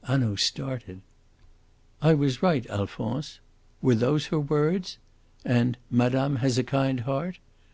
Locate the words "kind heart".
6.64-7.38